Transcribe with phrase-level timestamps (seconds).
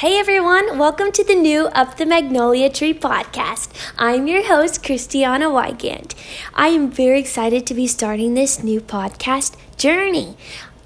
[0.00, 3.68] Hey everyone, welcome to the new Up the Magnolia Tree podcast.
[3.98, 6.14] I'm your host, Christianna Wygant.
[6.54, 10.38] I am very excited to be starting this new podcast journey.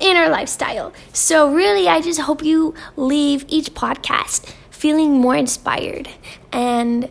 [0.00, 0.92] and our lifestyle.
[1.12, 6.08] So, really, I just hope you leave each podcast feeling more inspired
[6.52, 7.08] and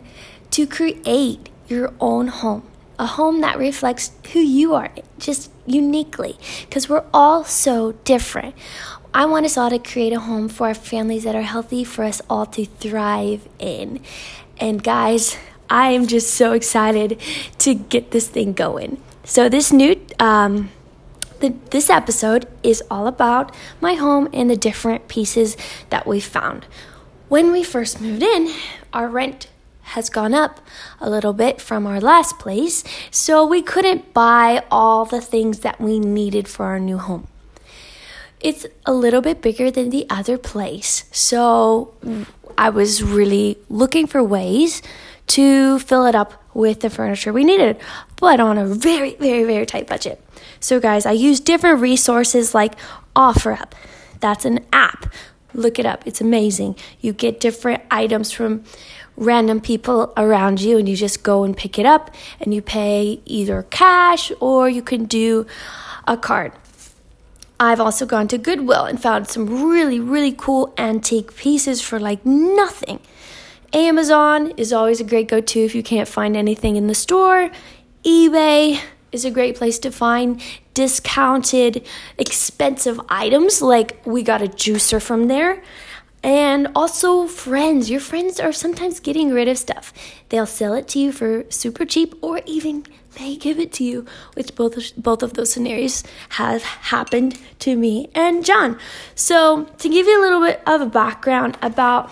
[0.52, 2.62] to create your own home,
[2.98, 8.54] a home that reflects who you are, just uniquely, because we're all so different.
[9.12, 12.04] I want us all to create a home for our families that are healthy, for
[12.04, 14.00] us all to thrive in.
[14.58, 15.36] And guys,
[15.68, 17.20] I am just so excited
[17.58, 19.00] to get this thing going.
[19.24, 20.70] So, this new, um,
[21.40, 25.56] the, this episode is all about my home and the different pieces
[25.90, 26.66] that we found.
[27.28, 28.54] When we first moved in,
[28.92, 29.48] our rent
[29.94, 30.60] has gone up
[31.00, 35.80] a little bit from our last place, so we couldn't buy all the things that
[35.80, 37.28] we needed for our new home.
[38.40, 41.94] It's a little bit bigger than the other place, so
[42.58, 44.82] I was really looking for ways
[45.28, 47.76] to fill it up with the furniture we needed,
[48.16, 50.20] but on a very, very, very tight budget.
[50.60, 52.74] So, guys, I used different resources like
[53.14, 53.72] OfferUp.
[54.20, 55.12] That's an app.
[55.54, 56.76] Look it up, it's amazing.
[57.00, 58.64] You get different items from
[59.16, 63.20] random people around you and you just go and pick it up and you pay
[63.24, 65.46] either cash or you can do
[66.06, 66.52] a card.
[67.58, 72.24] I've also gone to Goodwill and found some really, really cool antique pieces for like
[72.26, 73.00] nothing.
[73.72, 77.50] Amazon is always a great go to if you can't find anything in the store.
[78.04, 80.42] eBay is a great place to find
[80.74, 81.86] discounted,
[82.18, 83.62] expensive items.
[83.62, 85.62] Like we got a juicer from there.
[86.26, 87.88] And also, friends.
[87.88, 89.92] Your friends are sometimes getting rid of stuff.
[90.28, 92.84] They'll sell it to you for super cheap or even
[93.16, 98.10] may give it to you, which both, both of those scenarios have happened to me
[98.12, 98.76] and John.
[99.14, 102.10] So, to give you a little bit of a background about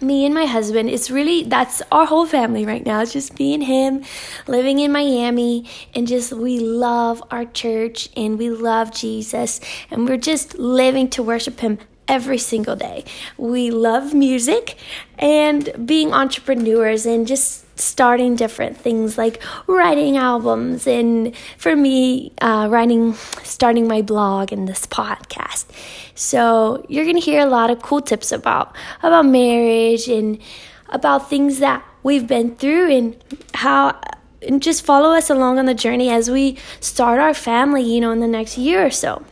[0.00, 3.54] me and my husband it's really that's our whole family right now it's just me
[3.54, 4.02] and him
[4.46, 10.18] living in miami and just we love our church and we love jesus and we're
[10.18, 11.78] just living to worship him
[12.08, 13.04] every single day.
[13.36, 14.76] We love music
[15.18, 22.68] and being entrepreneurs and just starting different things like writing albums and for me uh,
[22.70, 25.66] writing starting my blog and this podcast
[26.14, 30.38] so you're to hear a lot of cool tips about about marriage and
[30.90, 33.16] about things that we've been through and
[33.54, 33.98] how
[34.42, 38.12] and just follow us along on the journey as we start our family you know
[38.12, 39.24] in the next year or so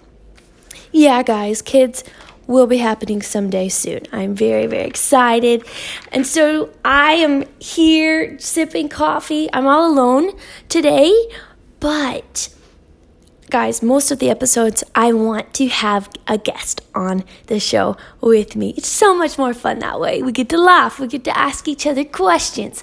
[0.90, 2.02] yeah guys kids
[2.46, 4.02] will be happening someday soon.
[4.12, 5.64] I'm very, very excited.
[6.10, 9.48] And so I am here sipping coffee.
[9.52, 10.32] I'm all alone
[10.68, 11.12] today,
[11.80, 12.48] but
[13.50, 18.56] guys, most of the episodes I want to have a guest on the show with
[18.56, 18.72] me.
[18.78, 20.22] It's so much more fun that way.
[20.22, 22.82] We get to laugh, we get to ask each other questions.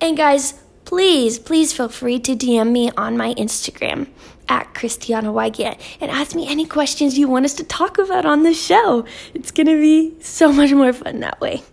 [0.00, 0.54] And guys,
[0.94, 4.06] please, please feel free to DM me on my Instagram
[4.48, 8.44] at Christianna Wygant and ask me any questions you want us to talk about on
[8.44, 9.04] the show.
[9.34, 11.64] It's going to be so much more fun that way.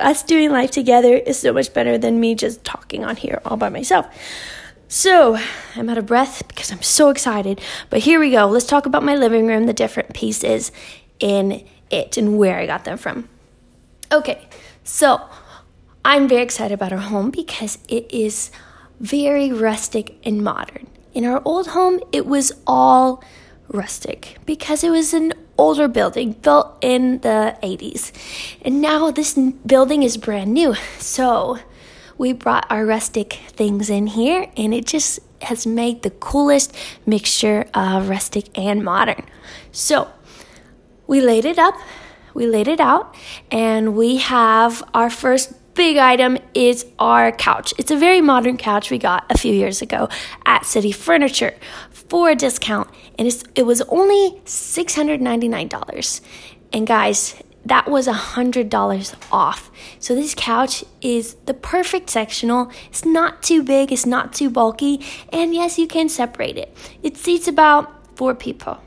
[0.00, 3.56] Us doing life together is so much better than me just talking on here all
[3.56, 4.06] by myself.
[4.86, 5.36] So,
[5.74, 7.60] I'm out of breath because I'm so excited.
[7.90, 8.46] But here we go.
[8.46, 10.70] Let's talk about my living room, the different pieces
[11.18, 13.28] in it, and where I got them from.
[14.12, 14.46] Okay,
[14.84, 15.28] so
[16.04, 18.52] I'm very excited about our home because it is
[19.00, 20.86] very rustic and modern.
[21.14, 23.22] In our old home, it was all
[23.68, 28.12] rustic because it was an older building built in the 80s.
[28.62, 30.74] And now this building is brand new.
[30.98, 31.58] So
[32.16, 36.74] we brought our rustic things in here and it just has made the coolest
[37.06, 39.24] mixture of rustic and modern.
[39.72, 40.08] So
[41.06, 41.74] we laid it up,
[42.34, 43.14] we laid it out,
[43.50, 47.72] and we have our first big item is our couch.
[47.78, 50.08] It's a very modern couch we got a few years ago
[50.44, 51.54] at City Furniture
[51.92, 56.20] for a discount, and it was only $699.
[56.72, 59.70] And guys, that was $100 off.
[60.00, 62.72] So this couch is the perfect sectional.
[62.88, 65.00] It's not too big, it's not too bulky,
[65.32, 66.76] and yes, you can separate it.
[67.04, 68.80] It seats about four people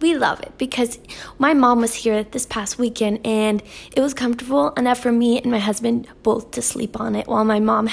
[0.00, 0.98] we love it because
[1.38, 3.62] my mom was here this past weekend and
[3.94, 7.44] it was comfortable enough for me and my husband both to sleep on it while
[7.44, 7.88] my mom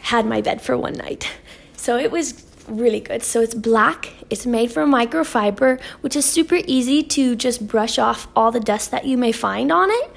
[0.00, 1.30] had my bed for one night.
[1.76, 3.22] So it was really good.
[3.22, 8.28] So it's black, it's made from microfiber, which is super easy to just brush off
[8.34, 10.10] all the dust that you may find on it.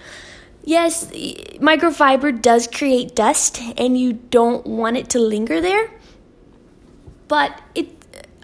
[0.64, 5.90] Yes, microfiber does create dust and you don't want it to linger there.
[7.28, 7.99] But it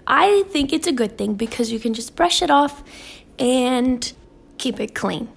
[0.06, 2.84] I think it's a good thing because you can just brush it off
[3.38, 4.12] and
[4.58, 5.28] keep it clean.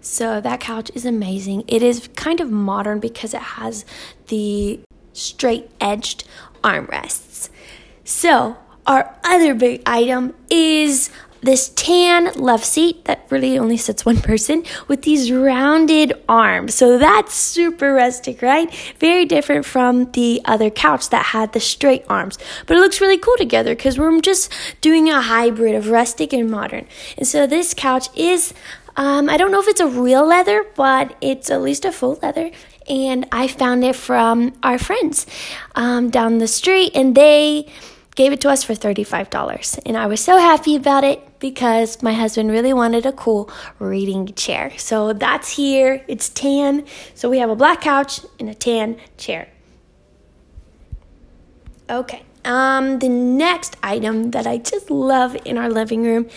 [0.00, 1.64] So that couch is amazing.
[1.66, 3.84] It is kind of modern because it has
[4.28, 4.80] the
[5.12, 6.24] straight edged
[6.62, 7.48] armrests.
[8.04, 8.56] So,
[8.86, 11.10] our other big item is
[11.40, 16.74] this tan love seat that really only sits one person with these rounded arms.
[16.74, 18.72] So that's super rustic, right?
[18.98, 22.38] Very different from the other couch that had the straight arms.
[22.66, 26.50] But it looks really cool together because we're just doing a hybrid of rustic and
[26.50, 26.86] modern.
[27.16, 28.54] And so this couch is,
[28.96, 32.18] um, I don't know if it's a real leather, but it's at least a full
[32.22, 32.50] leather
[32.88, 35.26] and I found it from our friends
[35.74, 37.66] um, down the street, and they
[38.16, 39.78] gave it to us for $35.
[39.86, 44.26] And I was so happy about it because my husband really wanted a cool reading
[44.34, 44.72] chair.
[44.78, 46.04] So that's here.
[46.08, 46.84] It's tan.
[47.14, 49.48] So we have a black couch and a tan chair.
[51.88, 52.22] Okay.
[52.44, 56.28] Um, the next item that I just love in our living room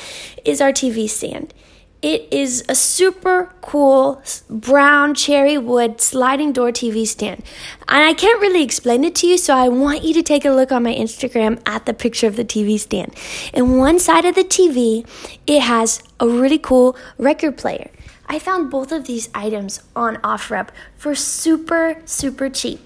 [0.43, 1.53] is our TV stand.
[2.01, 7.43] It is a super cool brown cherry wood sliding door TV stand.
[7.89, 10.51] And I can't really explain it to you, so I want you to take a
[10.51, 13.13] look on my Instagram at the picture of the TV stand.
[13.53, 15.05] In one side of the TV,
[15.45, 17.89] it has a really cool record player.
[18.27, 22.79] I found both of these items on OfferUp for super, super cheap.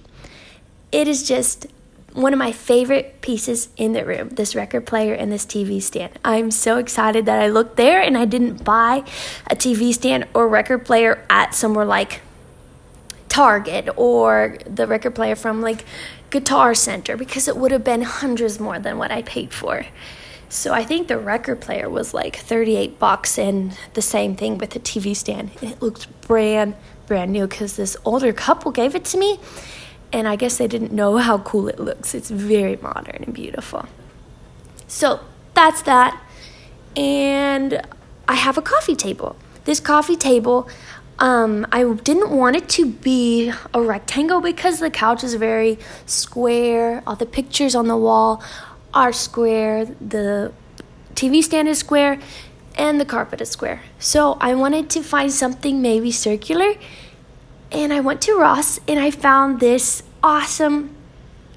[0.90, 1.66] It is just
[2.14, 6.12] one of my favorite pieces in the room this record player and this TV stand.
[6.24, 9.04] I'm so excited that I looked there and I didn't buy
[9.50, 12.20] a TV stand or record player at somewhere like
[13.28, 15.84] Target or the record player from like
[16.30, 19.84] Guitar Center because it would have been hundreds more than what I paid for.
[20.48, 24.70] So I think the record player was like 38 bucks and the same thing with
[24.70, 25.50] the TV stand.
[25.60, 26.76] It looked brand
[27.08, 29.38] brand new cuz this older couple gave it to me
[30.14, 32.14] and I guess they didn't know how cool it looks.
[32.14, 33.86] It's very modern and beautiful.
[34.86, 35.20] So
[35.54, 36.18] that's that.
[36.96, 37.82] And
[38.28, 39.36] I have a coffee table.
[39.64, 40.68] This coffee table,
[41.18, 47.02] um, I didn't want it to be a rectangle because the couch is very square.
[47.06, 48.42] All the pictures on the wall
[48.92, 49.86] are square.
[49.86, 50.52] The
[51.14, 52.20] TV stand is square.
[52.76, 53.82] And the carpet is square.
[54.00, 56.74] So I wanted to find something maybe circular
[57.70, 60.94] and I went to Ross and I found this awesome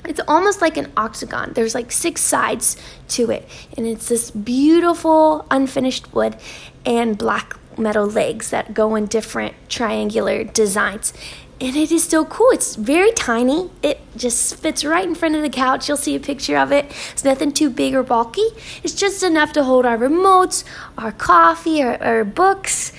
[0.08, 1.52] it's almost like an octagon.
[1.54, 2.78] There's like six sides
[3.10, 6.38] to it, and it's this beautiful unfinished wood
[6.86, 11.14] and black metal legs that go in different triangular designs.
[11.60, 12.52] And it is so cool.
[12.52, 13.72] It's very tiny.
[13.82, 15.88] It just fits right in front of the couch.
[15.88, 16.86] You'll see a picture of it.
[17.12, 18.46] It's nothing too big or bulky.
[18.84, 20.64] It's just enough to hold our remotes,
[21.00, 22.94] our coffee, our, our books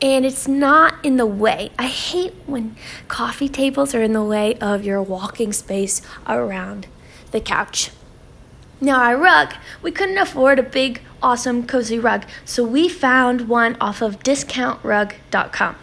[0.00, 1.70] and it's not in the way.
[1.78, 2.76] I hate when
[3.08, 6.86] coffee tables are in the way of your walking space around
[7.30, 7.90] the couch.
[8.80, 13.76] Now, our rug, we couldn't afford a big, awesome, cozy rug, so we found one
[13.80, 15.76] off of discountrug.com.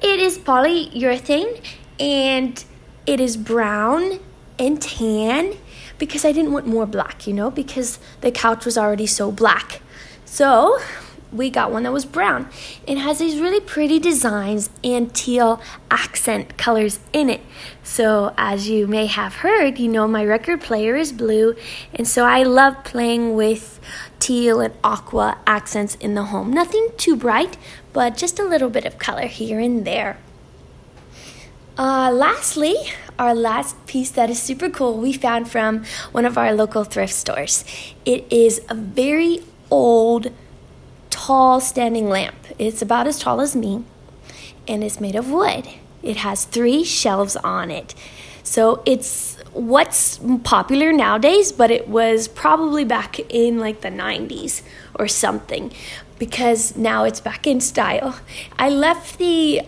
[0.00, 1.64] It is polyurethane
[1.98, 2.64] and
[3.06, 4.20] it is brown
[4.58, 5.56] and tan
[5.98, 9.80] because I didn't want more black, you know, because the couch was already so black.
[10.24, 10.78] So
[11.32, 12.48] we got one that was brown.
[12.86, 15.60] It has these really pretty designs and teal
[15.90, 17.40] accent colors in it.
[17.82, 21.56] So, as you may have heard, you know my record player is blue,
[21.94, 23.80] and so I love playing with
[24.18, 26.52] teal and aqua accents in the home.
[26.52, 27.56] Nothing too bright,
[27.92, 30.18] but just a little bit of color here and there.
[31.76, 32.76] Uh, lastly,
[33.18, 37.14] our last piece that is super cool we found from one of our local thrift
[37.14, 37.64] stores.
[38.04, 40.30] It is a very old
[41.26, 42.34] tall standing lamp.
[42.58, 43.84] It's about as tall as me
[44.66, 45.68] and it's made of wood.
[46.02, 47.94] It has three shelves on it.
[48.42, 54.62] So it's what's popular nowadays, but it was probably back in like the 90s
[54.96, 55.72] or something
[56.18, 58.18] because now it's back in style.
[58.58, 59.62] I left the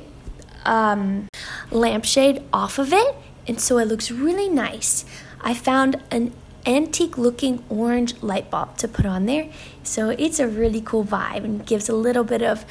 [0.65, 1.29] um,
[1.71, 3.15] lampshade off of it,
[3.47, 5.05] and so it looks really nice.
[5.41, 6.33] I found an
[6.67, 9.49] antique looking orange light bulb to put on there.
[9.83, 12.65] So it's a really cool vibe and gives a little bit of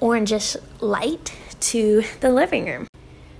[0.00, 2.86] orangish light to the living room.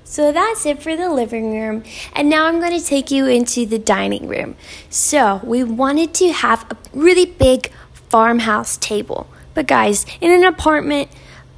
[0.05, 1.85] So that's it for the living room.
[2.15, 4.57] And now I'm going to take you into the dining room.
[4.89, 9.29] So we wanted to have a really big farmhouse table.
[9.53, 11.11] But guys, in an apartment,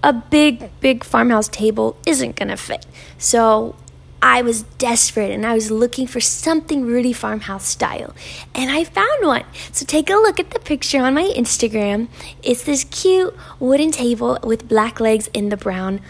[0.03, 2.87] a big, big farmhouse table isn't going to fit.
[3.19, 3.77] So
[4.23, 8.15] I was desperate and I was looking for something Rudy farmhouse style.
[8.55, 9.45] And I found one.
[9.73, 12.09] So take a look at the picture on my Instagram.
[12.43, 16.01] It's this cute wooden table with black legs in the brown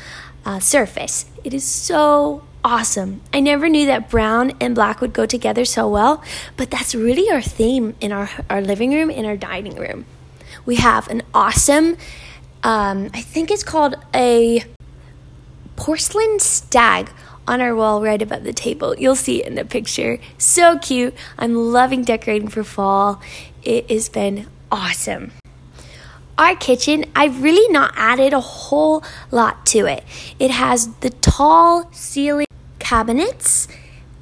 [0.45, 1.26] uh, surface.
[1.45, 3.21] It is so awesome.
[3.33, 6.23] I never knew that brown and black would go together so well,
[6.57, 10.05] but that's really our theme in our, our living room and our dining room.
[10.67, 11.97] We have an awesome,
[12.62, 14.64] um, I think it's called a
[15.76, 17.11] porcelain stag
[17.50, 18.95] on our wall right above the table.
[18.97, 20.19] You'll see it in the picture.
[20.38, 21.14] So cute.
[21.37, 23.21] I'm loving decorating for fall.
[23.64, 25.33] It has been awesome.
[26.38, 29.02] Our kitchen, I've really not added a whole
[29.33, 30.04] lot to it.
[30.38, 32.47] It has the tall ceiling
[32.78, 33.66] cabinets,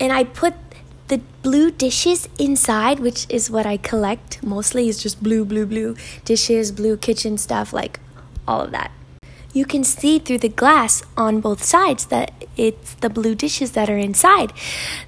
[0.00, 0.54] and I put
[1.08, 5.96] the blue dishes inside, which is what I collect mostly, is just blue, blue, blue
[6.24, 8.00] dishes, blue kitchen stuff, like
[8.48, 8.90] all of that
[9.52, 13.88] you can see through the glass on both sides that it's the blue dishes that
[13.88, 14.52] are inside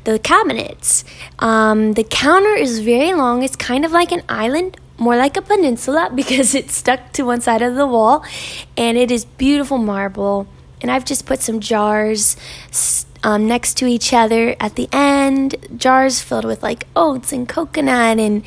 [0.05, 1.05] the cabinets.
[1.39, 4.77] Um, the counter is very long, it's kind of like an island.
[4.99, 8.23] More like a peninsula because it's stuck to one side of the wall,
[8.77, 10.47] and it is beautiful marble.
[10.83, 12.37] And I've just put some jars,
[13.23, 18.19] um, next to each other at the end, jars filled with like oats and coconut
[18.19, 18.45] and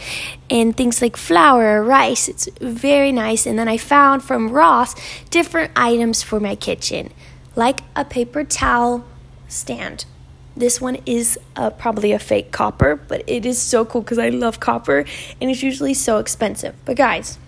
[0.50, 2.28] and things like flour or rice.
[2.28, 3.46] It's very nice.
[3.46, 4.96] And then I found from Ross
[5.30, 7.12] different items for my kitchen,
[7.56, 9.06] like a paper towel
[9.48, 10.06] stand.
[10.56, 14.30] This one is uh, probably a fake copper, but it is so cool because I
[14.30, 15.06] love copper
[15.42, 16.76] and it's usually so expensive.
[16.86, 17.40] But guys,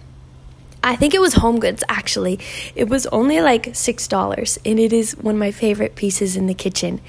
[0.86, 2.40] I think it was Home Goods actually.
[2.76, 6.54] It was only like $6 and it is one of my favorite pieces in the
[6.54, 7.02] kitchen.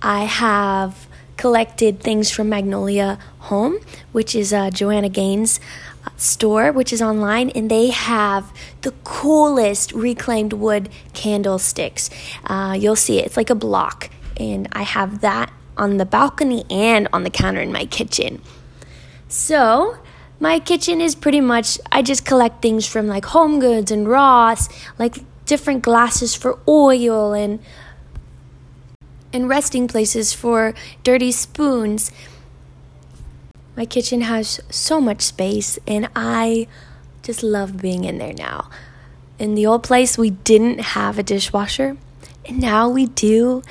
[0.00, 3.18] I have collected things from Magnolia
[3.50, 3.78] Home,
[4.12, 5.60] which is a Joanna Gaines
[6.06, 12.08] uh, store, which is online, and they have the coolest reclaimed wood candlesticks.
[12.44, 14.08] Uh, you'll see it, it's like a block,
[14.38, 18.40] and I have that on the balcony and on the counter in my kitchen.
[19.28, 19.98] So,
[20.40, 24.68] my kitchen is pretty much I just collect things from like Home Goods and Ross,
[24.98, 27.60] like different glasses for oil and
[29.32, 32.10] and resting places for dirty spoons.
[33.76, 36.66] My kitchen has so much space and I
[37.22, 38.70] just love being in there now.
[39.38, 41.98] In the old place we didn't have a dishwasher
[42.46, 43.62] and now we do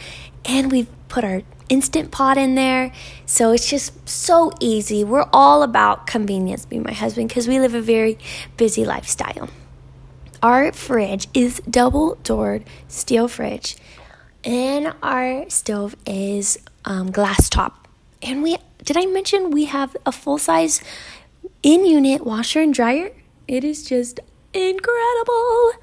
[0.45, 2.91] and we've put our instant pot in there.
[3.25, 5.03] So it's just so easy.
[5.03, 8.17] We're all about convenience, me and my husband, because we live a very
[8.57, 9.49] busy lifestyle.
[10.41, 13.75] Our fridge is double doored steel fridge,
[14.43, 17.87] and our stove is um, glass top.
[18.21, 20.81] And we did I mention we have a full size
[21.61, 23.11] in unit washer and dryer?
[23.47, 24.19] It is just
[24.53, 25.73] incredible.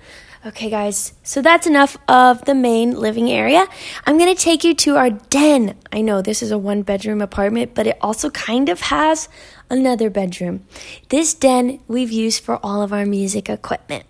[0.46, 3.66] Okay, guys, so that's enough of the main living area.
[4.06, 5.74] I'm gonna take you to our den.
[5.90, 9.28] I know this is a one bedroom apartment, but it also kind of has
[9.68, 10.64] another bedroom.
[11.08, 14.04] This den we've used for all of our music equipment.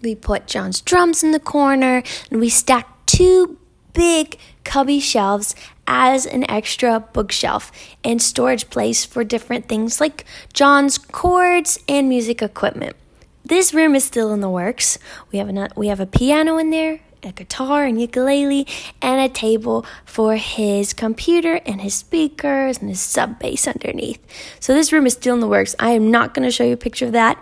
[0.00, 3.58] We put John's drums in the corner and we stacked two
[3.92, 5.54] big cubby shelves
[5.86, 7.70] as an extra bookshelf
[8.02, 10.24] and storage place for different things like
[10.54, 12.96] John's chords and music equipment.
[13.44, 14.98] This room is still in the works.
[15.30, 18.66] We have a we have a piano in there a guitar and ukulele,
[19.00, 24.20] and a table for his computer and his speakers and his sub bass underneath.
[24.60, 25.74] So this room is still in the works.
[25.78, 27.38] I am not going to show you a picture of that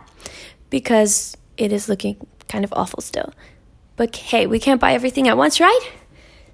[0.71, 3.33] because it is looking kind of awful still.
[3.97, 5.91] But hey, we can't buy everything at once, right?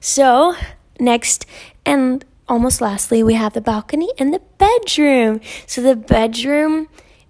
[0.01, 0.55] So,
[0.99, 1.47] next
[1.85, 5.41] and almost lastly, we have the balcony and the bedroom.
[5.67, 6.89] So, the bedroom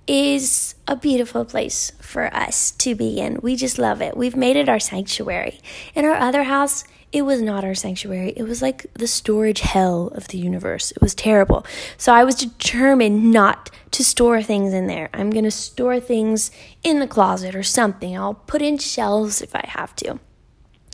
[0.08, 3.38] is a beautiful place for us to be in.
[3.42, 4.16] We just love it.
[4.16, 5.60] We've made it our sanctuary.
[5.94, 8.32] In our other house, it was not our sanctuary.
[8.36, 10.90] It was like the storage hell of the universe.
[10.90, 11.64] It was terrible.
[11.96, 15.08] So I was determined not to store things in there.
[15.12, 16.50] I'm going to store things
[16.82, 18.16] in the closet or something.
[18.16, 20.18] I'll put in shelves if I have to.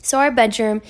[0.03, 0.81] So our bedroom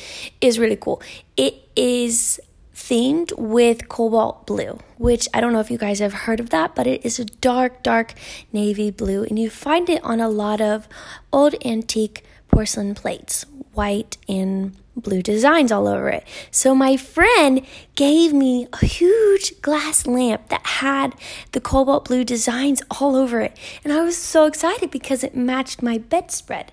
[0.41, 1.01] is really cool.
[1.37, 2.39] It is
[2.87, 6.75] themed with cobalt blue, which I don't know if you guys have heard of that,
[6.75, 8.13] but it is a dark, dark
[8.53, 10.87] navy blue, and you find it on a lot of
[11.33, 16.23] old antique porcelain plates, white and blue designs all over it.
[16.51, 17.65] So my friend
[17.95, 21.15] gave me a huge glass lamp that had
[21.51, 23.57] the cobalt blue designs all over it.
[23.83, 26.71] And I was so excited because it matched my bedspread.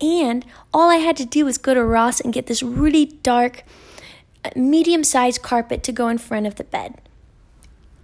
[0.00, 3.64] And all I had to do was go to Ross and get this really dark
[4.56, 7.00] medium sized carpet to go in front of the bed.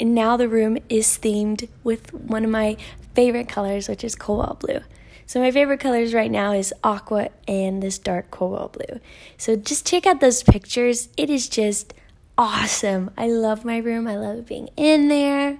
[0.00, 2.76] And now the room is themed with one of my
[3.14, 4.80] favorite colors, which is cobalt blue.
[5.26, 9.00] So my favorite colors right now is aqua and this dark cobalt blue.
[9.36, 11.08] So just check out those pictures.
[11.16, 11.92] It is just
[12.38, 13.10] awesome.
[13.18, 14.06] I love my room.
[14.06, 15.58] I love being in there.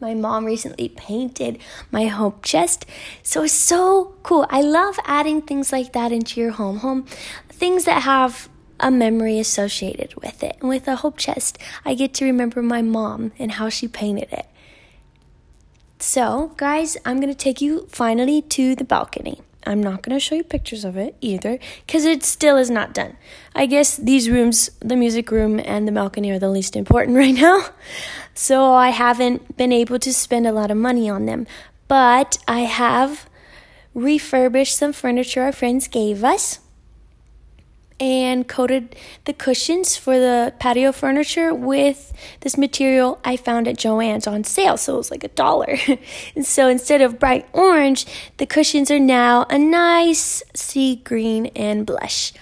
[0.00, 1.58] My mom recently painted
[1.90, 2.86] my home chest.
[3.22, 4.46] So it's so cool.
[4.48, 6.78] I love adding things like that into your home.
[6.78, 7.04] Home
[7.48, 10.56] things that have a memory associated with it.
[10.60, 14.32] And with a hope chest, I get to remember my mom and how she painted
[14.32, 14.46] it.
[15.98, 19.40] So, guys, I'm going to take you finally to the balcony.
[19.66, 22.94] I'm not going to show you pictures of it either because it still is not
[22.94, 23.16] done.
[23.54, 27.34] I guess these rooms, the music room and the balcony, are the least important right
[27.34, 27.70] now.
[28.34, 31.46] So I haven't been able to spend a lot of money on them.
[31.88, 33.28] But I have
[33.94, 36.60] refurbished some furniture our friends gave us
[37.98, 44.26] and coated the cushions for the patio furniture with this material I found at Joann's
[44.26, 44.76] on sale.
[44.76, 45.76] So it was like a dollar.
[46.36, 48.06] and so instead of bright orange,
[48.36, 52.32] the cushions are now a nice sea green and blush.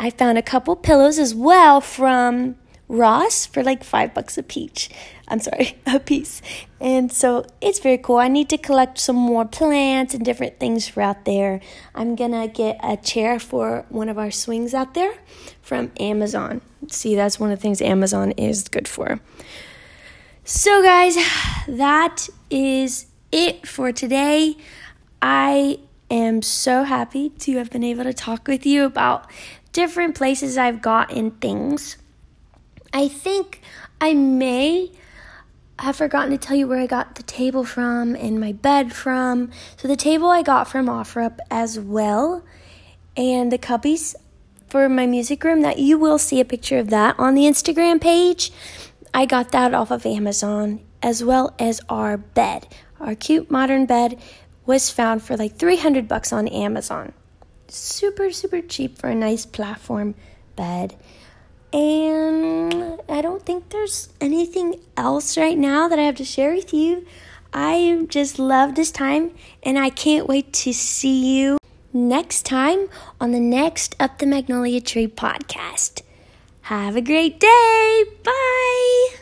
[0.00, 2.56] I found a couple pillows as well from
[2.88, 4.88] Ross for like five bucks a piece.
[5.32, 6.42] I'm sorry, a piece.
[6.78, 8.18] And so it's very cool.
[8.18, 11.60] I need to collect some more plants and different things for out there.
[11.94, 15.14] I'm gonna get a chair for one of our swings out there
[15.62, 16.60] from Amazon.
[16.88, 19.20] See, that's one of the things Amazon is good for.
[20.44, 21.16] So, guys,
[21.66, 24.56] that is it for today.
[25.22, 25.78] I
[26.10, 29.30] am so happy to have been able to talk with you about
[29.72, 31.96] different places I've gotten things.
[32.92, 33.62] I think
[33.98, 34.90] I may
[35.78, 39.50] have forgotten to tell you where I got the table from and my bed from.
[39.76, 42.44] So the table I got from OfferUp as well,
[43.16, 44.14] and the cubbies
[44.68, 48.00] for my music room that you will see a picture of that on the Instagram
[48.00, 48.52] page.
[49.12, 52.68] I got that off of Amazon as well as our bed.
[53.00, 54.18] Our cute modern bed
[54.64, 57.12] was found for like 300 bucks on Amazon.
[57.68, 60.14] Super super cheap for a nice platform
[60.56, 60.96] bed.
[61.72, 66.74] And I don't think there's anything else right now that I have to share with
[66.74, 67.06] you.
[67.52, 69.32] I just love this time
[69.62, 71.58] and I can't wait to see you
[71.92, 72.88] next time
[73.20, 76.02] on the next Up the Magnolia Tree podcast.
[76.62, 78.04] Have a great day.
[78.22, 79.21] Bye.